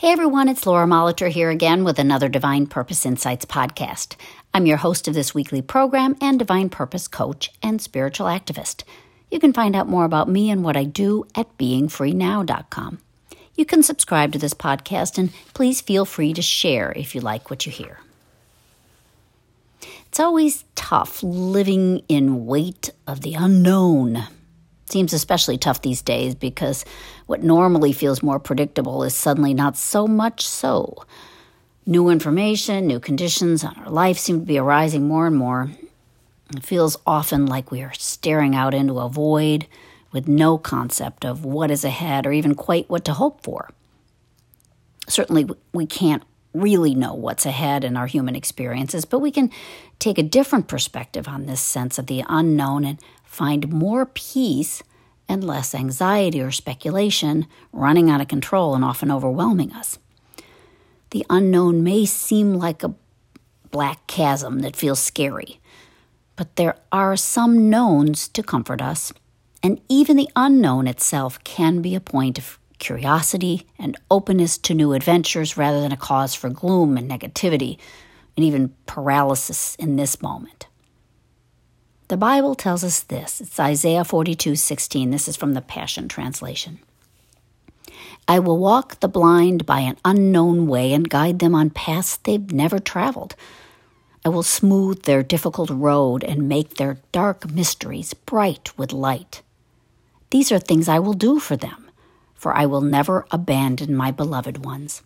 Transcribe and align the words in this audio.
Hey 0.00 0.12
everyone, 0.12 0.48
it's 0.48 0.64
Laura 0.64 0.86
Molitor 0.86 1.28
here 1.28 1.50
again 1.50 1.84
with 1.84 1.98
another 1.98 2.30
Divine 2.30 2.66
Purpose 2.66 3.04
Insights 3.04 3.44
podcast. 3.44 4.16
I'm 4.54 4.64
your 4.64 4.78
host 4.78 5.06
of 5.06 5.12
this 5.12 5.34
weekly 5.34 5.60
program 5.60 6.16
and 6.22 6.38
Divine 6.38 6.70
Purpose 6.70 7.06
coach 7.06 7.50
and 7.62 7.82
spiritual 7.82 8.26
activist. 8.26 8.84
You 9.30 9.38
can 9.38 9.52
find 9.52 9.76
out 9.76 9.88
more 9.88 10.06
about 10.06 10.26
me 10.26 10.48
and 10.48 10.64
what 10.64 10.74
I 10.74 10.84
do 10.84 11.26
at 11.34 11.54
beingfreenow.com. 11.58 12.98
You 13.54 13.66
can 13.66 13.82
subscribe 13.82 14.32
to 14.32 14.38
this 14.38 14.54
podcast 14.54 15.18
and 15.18 15.34
please 15.52 15.82
feel 15.82 16.06
free 16.06 16.32
to 16.32 16.40
share 16.40 16.94
if 16.96 17.14
you 17.14 17.20
like 17.20 17.50
what 17.50 17.66
you 17.66 17.72
hear. 17.72 17.98
It's 20.06 20.18
always 20.18 20.64
tough 20.76 21.22
living 21.22 22.04
in 22.08 22.46
weight 22.46 22.88
of 23.06 23.20
the 23.20 23.34
unknown. 23.34 24.28
Seems 24.90 25.12
especially 25.12 25.56
tough 25.56 25.82
these 25.82 26.02
days 26.02 26.34
because 26.34 26.84
what 27.26 27.44
normally 27.44 27.92
feels 27.92 28.22
more 28.22 28.40
predictable 28.40 29.04
is 29.04 29.14
suddenly 29.14 29.54
not 29.54 29.76
so 29.76 30.08
much 30.08 30.46
so. 30.46 31.04
New 31.86 32.08
information, 32.08 32.86
new 32.86 32.98
conditions 32.98 33.62
on 33.62 33.74
our 33.76 33.90
life 33.90 34.18
seem 34.18 34.40
to 34.40 34.46
be 34.46 34.58
arising 34.58 35.06
more 35.06 35.28
and 35.28 35.36
more. 35.36 35.70
It 36.56 36.64
feels 36.64 36.96
often 37.06 37.46
like 37.46 37.70
we 37.70 37.82
are 37.82 37.92
staring 37.94 38.56
out 38.56 38.74
into 38.74 38.98
a 38.98 39.08
void 39.08 39.68
with 40.10 40.26
no 40.26 40.58
concept 40.58 41.24
of 41.24 41.44
what 41.44 41.70
is 41.70 41.84
ahead 41.84 42.26
or 42.26 42.32
even 42.32 42.56
quite 42.56 42.90
what 42.90 43.04
to 43.04 43.12
hope 43.12 43.44
for. 43.44 43.70
Certainly, 45.08 45.48
we 45.72 45.86
can't 45.86 46.24
really 46.52 46.96
know 46.96 47.14
what's 47.14 47.46
ahead 47.46 47.84
in 47.84 47.96
our 47.96 48.06
human 48.06 48.34
experiences, 48.34 49.04
but 49.04 49.20
we 49.20 49.30
can 49.30 49.50
take 50.00 50.18
a 50.18 50.22
different 50.22 50.66
perspective 50.66 51.28
on 51.28 51.46
this 51.46 51.60
sense 51.60 51.98
of 51.98 52.06
the 52.06 52.24
unknown 52.28 52.84
and 52.84 53.00
find 53.24 53.72
more 53.72 54.06
peace 54.06 54.82
and 55.30 55.44
less 55.44 55.76
anxiety 55.76 56.42
or 56.42 56.50
speculation 56.50 57.46
running 57.72 58.10
out 58.10 58.20
of 58.20 58.26
control 58.26 58.74
and 58.74 58.84
often 58.84 59.12
overwhelming 59.12 59.72
us. 59.72 59.96
The 61.10 61.24
unknown 61.30 61.84
may 61.84 62.04
seem 62.04 62.54
like 62.54 62.82
a 62.82 62.94
black 63.70 64.08
chasm 64.08 64.58
that 64.60 64.74
feels 64.74 64.98
scary, 64.98 65.60
but 66.34 66.56
there 66.56 66.74
are 66.90 67.16
some 67.16 67.70
knowns 67.70 68.26
to 68.28 68.42
comfort 68.42 68.82
us, 68.82 69.12
and 69.62 69.80
even 69.88 70.16
the 70.16 70.28
unknown 70.34 70.88
itself 70.88 71.42
can 71.44 71.80
be 71.80 71.94
a 71.94 72.00
point 72.00 72.36
of 72.36 72.58
curiosity 72.80 73.66
and 73.78 73.96
openness 74.10 74.58
to 74.58 74.74
new 74.74 74.94
adventures 74.94 75.56
rather 75.56 75.80
than 75.80 75.92
a 75.92 75.96
cause 75.96 76.34
for 76.34 76.48
gloom 76.50 76.96
and 76.96 77.08
negativity 77.08 77.78
and 78.36 78.44
even 78.44 78.74
paralysis 78.86 79.76
in 79.76 79.94
this 79.94 80.20
moment. 80.20 80.66
The 82.10 82.16
Bible 82.16 82.56
tells 82.56 82.82
us 82.82 83.04
this. 83.04 83.40
It's 83.40 83.60
Isaiah 83.60 84.04
42 84.04 84.56
16. 84.56 85.12
This 85.12 85.28
is 85.28 85.36
from 85.36 85.54
the 85.54 85.60
Passion 85.60 86.08
Translation. 86.08 86.80
I 88.26 88.40
will 88.40 88.58
walk 88.58 88.98
the 88.98 89.06
blind 89.06 89.64
by 89.64 89.78
an 89.78 89.96
unknown 90.04 90.66
way 90.66 90.92
and 90.92 91.08
guide 91.08 91.38
them 91.38 91.54
on 91.54 91.70
paths 91.70 92.16
they've 92.16 92.50
never 92.50 92.80
traveled. 92.80 93.36
I 94.24 94.28
will 94.28 94.42
smooth 94.42 95.04
their 95.04 95.22
difficult 95.22 95.70
road 95.70 96.24
and 96.24 96.48
make 96.48 96.78
their 96.78 96.98
dark 97.12 97.48
mysteries 97.48 98.12
bright 98.12 98.76
with 98.76 98.92
light. 98.92 99.42
These 100.30 100.50
are 100.50 100.58
things 100.58 100.88
I 100.88 100.98
will 100.98 101.12
do 101.12 101.38
for 101.38 101.56
them, 101.56 101.92
for 102.34 102.52
I 102.56 102.66
will 102.66 102.80
never 102.80 103.24
abandon 103.30 103.94
my 103.94 104.10
beloved 104.10 104.64
ones. 104.64 105.02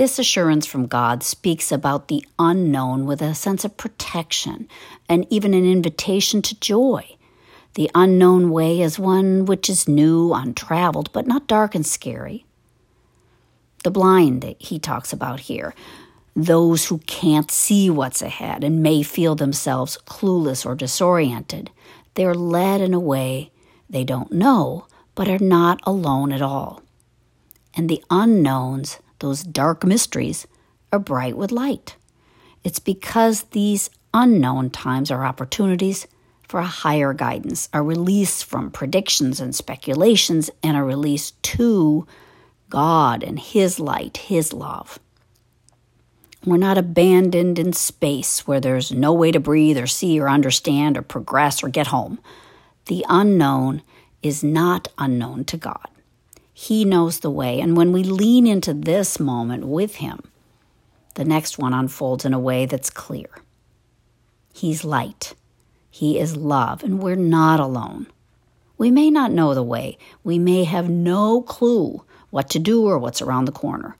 This 0.00 0.18
assurance 0.18 0.64
from 0.64 0.86
God 0.86 1.22
speaks 1.22 1.70
about 1.70 2.08
the 2.08 2.24
unknown 2.38 3.04
with 3.04 3.20
a 3.20 3.34
sense 3.34 3.66
of 3.66 3.76
protection 3.76 4.66
and 5.10 5.26
even 5.28 5.52
an 5.52 5.70
invitation 5.70 6.40
to 6.40 6.58
joy. 6.58 7.18
The 7.74 7.90
unknown 7.94 8.50
way 8.50 8.80
is 8.80 8.98
one 8.98 9.44
which 9.44 9.68
is 9.68 9.86
new, 9.86 10.32
untraveled, 10.32 11.12
but 11.12 11.26
not 11.26 11.46
dark 11.46 11.74
and 11.74 11.84
scary. 11.84 12.46
The 13.84 13.90
blind 13.90 14.40
that 14.40 14.56
he 14.58 14.78
talks 14.78 15.12
about 15.12 15.40
here, 15.40 15.74
those 16.34 16.86
who 16.86 17.00
can't 17.00 17.50
see 17.50 17.90
what's 17.90 18.22
ahead 18.22 18.64
and 18.64 18.82
may 18.82 19.02
feel 19.02 19.34
themselves 19.34 19.98
clueless 20.06 20.64
or 20.64 20.74
disoriented, 20.74 21.70
they're 22.14 22.32
led 22.34 22.80
in 22.80 22.94
a 22.94 22.98
way 22.98 23.52
they 23.90 24.04
don't 24.04 24.32
know, 24.32 24.86
but 25.14 25.28
are 25.28 25.38
not 25.38 25.78
alone 25.82 26.32
at 26.32 26.40
all. 26.40 26.80
And 27.76 27.90
the 27.90 28.02
unknowns 28.08 28.96
those 29.20 29.42
dark 29.42 29.84
mysteries, 29.84 30.46
are 30.92 30.98
bright 30.98 31.36
with 31.36 31.52
light. 31.52 31.96
It's 32.64 32.78
because 32.78 33.44
these 33.44 33.90
unknown 34.12 34.70
times 34.70 35.10
are 35.10 35.24
opportunities 35.24 36.06
for 36.42 36.60
a 36.60 36.66
higher 36.66 37.12
guidance, 37.14 37.68
a 37.72 37.80
release 37.80 38.42
from 38.42 38.70
predictions 38.70 39.40
and 39.40 39.54
speculations, 39.54 40.50
and 40.62 40.76
a 40.76 40.82
release 40.82 41.30
to 41.42 42.06
God 42.68 43.22
and 43.22 43.38
His 43.38 43.78
light, 43.78 44.16
His 44.16 44.52
love. 44.52 44.98
We're 46.44 46.56
not 46.56 46.78
abandoned 46.78 47.58
in 47.58 47.72
space 47.74 48.46
where 48.46 48.60
there's 48.60 48.90
no 48.90 49.12
way 49.12 49.30
to 49.30 49.38
breathe 49.38 49.78
or 49.78 49.86
see 49.86 50.18
or 50.18 50.28
understand 50.28 50.96
or 50.96 51.02
progress 51.02 51.62
or 51.62 51.68
get 51.68 51.88
home. 51.88 52.18
The 52.86 53.04
unknown 53.08 53.82
is 54.22 54.42
not 54.42 54.88
unknown 54.98 55.44
to 55.44 55.56
God. 55.56 55.86
He 56.62 56.84
knows 56.84 57.20
the 57.20 57.30
way. 57.30 57.58
And 57.58 57.74
when 57.74 57.90
we 57.90 58.04
lean 58.04 58.46
into 58.46 58.74
this 58.74 59.18
moment 59.18 59.66
with 59.66 59.94
Him, 59.94 60.20
the 61.14 61.24
next 61.24 61.56
one 61.56 61.72
unfolds 61.72 62.26
in 62.26 62.34
a 62.34 62.38
way 62.38 62.66
that's 62.66 62.90
clear. 62.90 63.30
He's 64.52 64.84
light, 64.84 65.34
He 65.90 66.18
is 66.18 66.36
love, 66.36 66.84
and 66.84 67.00
we're 67.00 67.16
not 67.16 67.60
alone. 67.60 68.08
We 68.76 68.90
may 68.90 69.10
not 69.10 69.32
know 69.32 69.54
the 69.54 69.62
way, 69.62 69.96
we 70.22 70.38
may 70.38 70.64
have 70.64 70.90
no 70.90 71.40
clue 71.40 72.04
what 72.28 72.50
to 72.50 72.58
do 72.58 72.84
or 72.84 72.98
what's 72.98 73.22
around 73.22 73.46
the 73.46 73.52
corner. 73.52 73.96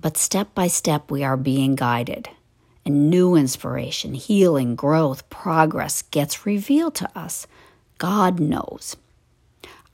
But 0.00 0.16
step 0.16 0.54
by 0.54 0.68
step, 0.68 1.10
we 1.10 1.24
are 1.24 1.36
being 1.36 1.74
guided, 1.74 2.28
and 2.86 3.10
new 3.10 3.34
inspiration, 3.34 4.14
healing, 4.14 4.76
growth, 4.76 5.28
progress 5.28 6.02
gets 6.02 6.46
revealed 6.46 6.94
to 6.94 7.18
us. 7.18 7.48
God 7.98 8.38
knows. 8.38 8.96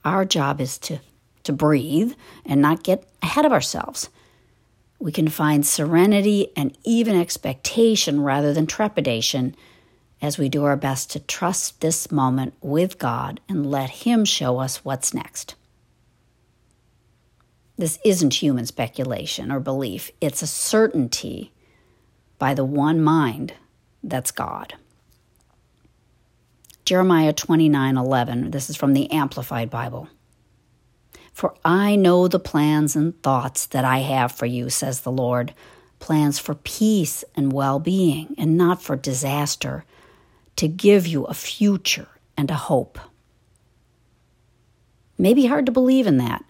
Our 0.05 0.25
job 0.25 0.61
is 0.61 0.77
to 0.77 0.99
to 1.43 1.53
breathe 1.53 2.13
and 2.45 2.61
not 2.61 2.83
get 2.83 3.07
ahead 3.21 3.45
of 3.45 3.51
ourselves. 3.51 4.09
We 4.99 5.11
can 5.11 5.29
find 5.29 5.65
serenity 5.65 6.51
and 6.57 6.77
even 6.83 7.19
expectation 7.19 8.21
rather 8.21 8.53
than 8.53 8.67
trepidation 8.67 9.55
as 10.21 10.37
we 10.37 10.49
do 10.49 10.65
our 10.65 10.75
best 10.75 11.11
to 11.11 11.19
trust 11.19 11.79
this 11.79 12.11
moment 12.11 12.53
with 12.61 12.99
God 12.99 13.39
and 13.47 13.69
let 13.69 13.89
Him 13.89 14.25
show 14.25 14.59
us 14.59 14.83
what's 14.83 15.13
next. 15.13 15.55
This 17.77 17.97
isn't 18.03 18.33
human 18.33 18.65
speculation 18.65 19.51
or 19.51 19.61
belief, 19.61 20.11
it's 20.19 20.41
a 20.41 20.47
certainty 20.47 21.53
by 22.37 22.53
the 22.53 22.65
one 22.65 23.01
mind 23.01 23.53
that's 24.03 24.31
God. 24.31 24.73
Jeremiah 26.83 27.31
29 27.31 27.95
11, 27.95 28.51
this 28.51 28.69
is 28.69 28.75
from 28.75 28.93
the 28.93 29.09
Amplified 29.11 29.69
Bible. 29.69 30.09
For 31.39 31.55
I 31.63 31.95
know 31.95 32.27
the 32.27 32.37
plans 32.37 32.97
and 32.97 33.17
thoughts 33.23 33.65
that 33.67 33.85
I 33.85 33.99
have 33.99 34.29
for 34.29 34.45
you, 34.45 34.69
says 34.69 34.99
the 34.99 35.09
Lord 35.09 35.53
plans 35.99 36.37
for 36.37 36.53
peace 36.53 37.23
and 37.33 37.53
well 37.53 37.79
being, 37.79 38.35
and 38.37 38.57
not 38.57 38.81
for 38.81 38.97
disaster, 38.97 39.85
to 40.57 40.67
give 40.67 41.07
you 41.07 41.23
a 41.23 41.33
future 41.33 42.09
and 42.35 42.51
a 42.51 42.55
hope. 42.55 42.99
May 45.17 45.33
be 45.33 45.45
hard 45.45 45.65
to 45.67 45.71
believe 45.71 46.07
in 46.07 46.17
that. 46.17 46.43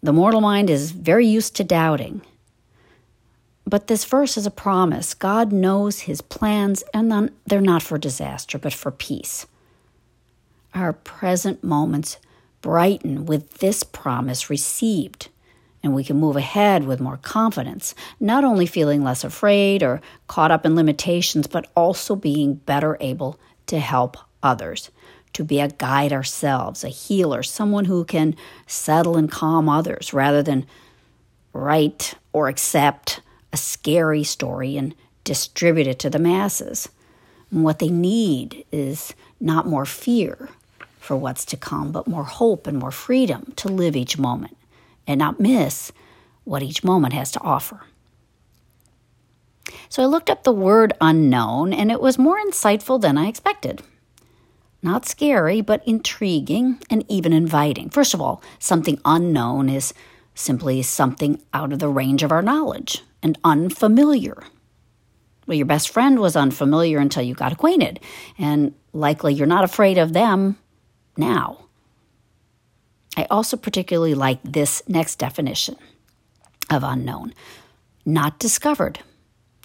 The 0.00 0.12
mortal 0.12 0.42
mind 0.42 0.70
is 0.70 0.92
very 0.92 1.26
used 1.26 1.56
to 1.56 1.64
doubting. 1.64 2.22
But 3.66 3.88
this 3.88 4.04
verse 4.04 4.36
is 4.36 4.46
a 4.46 4.52
promise. 4.52 5.12
God 5.12 5.50
knows 5.50 6.02
his 6.02 6.20
plans, 6.20 6.84
and 6.94 7.32
they're 7.48 7.60
not 7.60 7.82
for 7.82 7.98
disaster, 7.98 8.58
but 8.58 8.72
for 8.72 8.92
peace. 8.92 9.46
Our 10.72 10.92
present 10.92 11.64
moments 11.64 12.18
brighten 12.60 13.26
with 13.26 13.58
this 13.58 13.82
promise 13.82 14.50
received, 14.50 15.28
and 15.82 15.94
we 15.94 16.04
can 16.04 16.18
move 16.18 16.36
ahead 16.36 16.84
with 16.84 17.00
more 17.00 17.18
confidence, 17.18 17.94
not 18.18 18.44
only 18.44 18.66
feeling 18.66 19.02
less 19.02 19.24
afraid 19.24 19.82
or 19.82 20.00
caught 20.26 20.50
up 20.50 20.66
in 20.66 20.74
limitations, 20.74 21.46
but 21.46 21.70
also 21.76 22.16
being 22.16 22.54
better 22.54 22.96
able 23.00 23.38
to 23.66 23.78
help 23.78 24.16
others, 24.42 24.90
to 25.32 25.44
be 25.44 25.60
a 25.60 25.68
guide 25.68 26.12
ourselves, 26.12 26.82
a 26.82 26.88
healer, 26.88 27.42
someone 27.42 27.84
who 27.84 28.04
can 28.04 28.34
settle 28.66 29.16
and 29.16 29.30
calm 29.30 29.68
others 29.68 30.12
rather 30.12 30.42
than 30.42 30.66
write 31.52 32.14
or 32.32 32.48
accept 32.48 33.20
a 33.52 33.56
scary 33.56 34.24
story 34.24 34.76
and 34.76 34.94
distribute 35.24 35.86
it 35.86 35.98
to 35.98 36.10
the 36.10 36.18
masses. 36.18 36.88
And 37.50 37.62
what 37.62 37.78
they 37.78 37.88
need 37.88 38.64
is 38.72 39.14
not 39.40 39.66
more 39.66 39.86
fear, 39.86 40.48
for 41.08 41.16
what's 41.16 41.46
to 41.46 41.56
come, 41.56 41.90
but 41.90 42.06
more 42.06 42.24
hope 42.24 42.66
and 42.66 42.78
more 42.78 42.90
freedom 42.90 43.54
to 43.56 43.66
live 43.66 43.96
each 43.96 44.18
moment 44.18 44.54
and 45.06 45.18
not 45.18 45.40
miss 45.40 45.90
what 46.44 46.62
each 46.62 46.84
moment 46.84 47.14
has 47.14 47.30
to 47.32 47.40
offer. 47.40 47.80
So 49.88 50.02
I 50.02 50.06
looked 50.06 50.28
up 50.28 50.44
the 50.44 50.52
word 50.52 50.92
unknown, 51.00 51.72
and 51.72 51.90
it 51.90 52.02
was 52.02 52.18
more 52.18 52.38
insightful 52.38 53.00
than 53.00 53.16
I 53.16 53.26
expected. 53.26 53.80
Not 54.82 55.06
scary, 55.06 55.62
but 55.62 55.82
intriguing 55.88 56.78
and 56.90 57.06
even 57.08 57.32
inviting. 57.32 57.88
First 57.88 58.12
of 58.12 58.20
all, 58.20 58.42
something 58.58 59.00
unknown 59.06 59.70
is 59.70 59.94
simply 60.34 60.82
something 60.82 61.40
out 61.54 61.72
of 61.72 61.78
the 61.78 61.88
range 61.88 62.22
of 62.22 62.32
our 62.32 62.42
knowledge 62.42 63.02
and 63.22 63.38
unfamiliar. 63.42 64.42
Well, 65.46 65.56
your 65.56 65.64
best 65.64 65.88
friend 65.88 66.20
was 66.20 66.36
unfamiliar 66.36 66.98
until 66.98 67.22
you 67.22 67.32
got 67.32 67.54
acquainted, 67.54 67.98
and 68.36 68.74
likely 68.92 69.32
you're 69.32 69.46
not 69.46 69.64
afraid 69.64 69.96
of 69.96 70.12
them 70.12 70.58
now. 71.18 71.58
I 73.16 73.26
also 73.30 73.56
particularly 73.56 74.14
like 74.14 74.38
this 74.44 74.82
next 74.88 75.16
definition 75.16 75.76
of 76.70 76.82
unknown 76.84 77.34
not 78.08 78.38
discovered, 78.38 79.00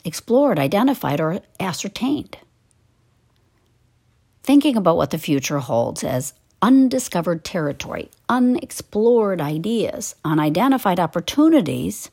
explored, 0.04 0.60
identified, 0.60 1.22
or 1.22 1.40
ascertained. 1.62 2.38
Thinking 4.44 4.76
about 4.76 4.98
what 4.98 5.12
the 5.12 5.18
future 5.18 5.60
holds 5.60 6.04
as 6.04 6.34
undiscovered 6.62 7.46
territory, 7.46 8.12
unexplored 8.28 9.40
ideas, 9.40 10.16
unidentified 10.26 11.00
opportunities 11.00 12.12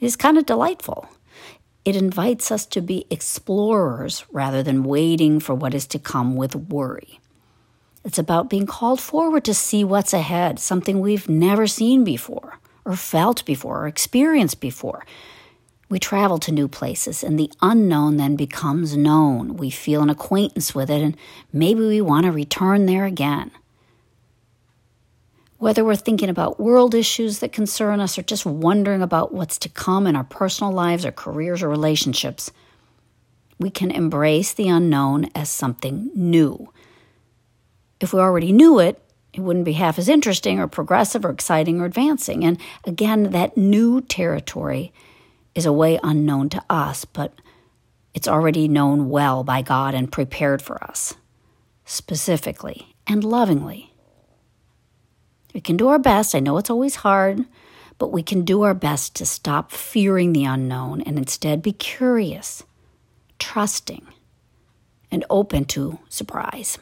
is 0.00 0.16
kind 0.16 0.36
of 0.36 0.44
delightful. 0.44 1.08
It 1.86 1.96
invites 1.96 2.50
us 2.50 2.66
to 2.66 2.82
be 2.82 3.06
explorers 3.08 4.26
rather 4.30 4.62
than 4.62 4.84
waiting 4.84 5.40
for 5.40 5.54
what 5.54 5.74
is 5.74 5.86
to 5.88 5.98
come 5.98 6.36
with 6.36 6.54
worry. 6.54 7.20
It's 8.04 8.18
about 8.18 8.48
being 8.48 8.66
called 8.66 9.00
forward 9.00 9.44
to 9.44 9.54
see 9.54 9.84
what's 9.84 10.14
ahead, 10.14 10.58
something 10.58 11.00
we've 11.00 11.28
never 11.28 11.66
seen 11.66 12.02
before, 12.02 12.58
or 12.84 12.96
felt 12.96 13.44
before, 13.44 13.84
or 13.84 13.88
experienced 13.88 14.60
before. 14.60 15.04
We 15.90 15.98
travel 15.98 16.38
to 16.38 16.52
new 16.52 16.68
places, 16.68 17.22
and 17.22 17.38
the 17.38 17.50
unknown 17.60 18.16
then 18.16 18.36
becomes 18.36 18.96
known. 18.96 19.56
We 19.56 19.70
feel 19.70 20.02
an 20.02 20.08
acquaintance 20.08 20.74
with 20.74 20.88
it, 20.88 21.02
and 21.02 21.16
maybe 21.52 21.80
we 21.80 22.00
want 22.00 22.24
to 22.24 22.32
return 22.32 22.86
there 22.86 23.04
again. 23.04 23.50
Whether 25.58 25.84
we're 25.84 25.96
thinking 25.96 26.30
about 26.30 26.58
world 26.58 26.94
issues 26.94 27.40
that 27.40 27.52
concern 27.52 28.00
us 28.00 28.16
or 28.16 28.22
just 28.22 28.46
wondering 28.46 29.02
about 29.02 29.34
what's 29.34 29.58
to 29.58 29.68
come 29.68 30.06
in 30.06 30.16
our 30.16 30.24
personal 30.24 30.72
lives 30.72 31.04
or 31.04 31.12
careers 31.12 31.62
or 31.62 31.68
relationships, 31.68 32.50
we 33.58 33.68
can 33.68 33.90
embrace 33.90 34.54
the 34.54 34.68
unknown 34.68 35.28
as 35.34 35.50
something 35.50 36.10
new. 36.14 36.72
If 38.00 38.12
we 38.12 38.20
already 38.20 38.52
knew 38.52 38.78
it, 38.78 39.02
it 39.32 39.40
wouldn't 39.40 39.64
be 39.64 39.74
half 39.74 39.98
as 39.98 40.08
interesting 40.08 40.58
or 40.58 40.66
progressive 40.66 41.24
or 41.24 41.30
exciting 41.30 41.80
or 41.80 41.84
advancing. 41.84 42.44
And 42.44 42.58
again, 42.84 43.30
that 43.30 43.56
new 43.56 44.00
territory 44.00 44.92
is 45.54 45.66
a 45.66 45.72
way 45.72 46.00
unknown 46.02 46.48
to 46.50 46.64
us, 46.68 47.04
but 47.04 47.32
it's 48.14 48.28
already 48.28 48.66
known 48.66 49.08
well 49.08 49.44
by 49.44 49.62
God 49.62 49.94
and 49.94 50.10
prepared 50.10 50.62
for 50.62 50.82
us, 50.82 51.14
specifically 51.84 52.96
and 53.06 53.22
lovingly. 53.22 53.92
We 55.54 55.60
can 55.60 55.76
do 55.76 55.88
our 55.88 55.98
best. 55.98 56.34
I 56.34 56.40
know 56.40 56.58
it's 56.58 56.70
always 56.70 56.96
hard, 56.96 57.44
but 57.98 58.12
we 58.12 58.22
can 58.22 58.44
do 58.44 58.62
our 58.62 58.74
best 58.74 59.14
to 59.16 59.26
stop 59.26 59.70
fearing 59.70 60.32
the 60.32 60.44
unknown 60.44 61.02
and 61.02 61.18
instead 61.18 61.62
be 61.62 61.72
curious, 61.72 62.62
trusting, 63.38 64.06
and 65.10 65.24
open 65.28 65.64
to 65.66 65.98
surprise. 66.08 66.78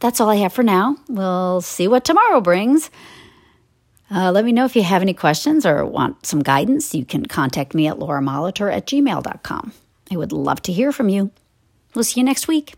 That's 0.00 0.20
all 0.20 0.28
I 0.28 0.36
have 0.36 0.52
for 0.52 0.62
now. 0.62 0.96
We'll 1.08 1.60
see 1.60 1.88
what 1.88 2.04
tomorrow 2.04 2.40
brings. 2.40 2.90
Uh, 4.10 4.30
let 4.30 4.44
me 4.44 4.52
know 4.52 4.64
if 4.64 4.76
you 4.76 4.82
have 4.82 5.02
any 5.02 5.14
questions 5.14 5.66
or 5.66 5.84
want 5.84 6.24
some 6.24 6.42
guidance. 6.42 6.94
You 6.94 7.04
can 7.04 7.26
contact 7.26 7.74
me 7.74 7.88
at 7.88 7.98
lauramolitor 7.98 8.72
at 8.72 8.86
gmail.com. 8.86 9.72
I 10.10 10.16
would 10.16 10.32
love 10.32 10.62
to 10.62 10.72
hear 10.72 10.92
from 10.92 11.08
you. 11.08 11.30
We'll 11.94 12.04
see 12.04 12.20
you 12.20 12.24
next 12.24 12.46
week. 12.46 12.74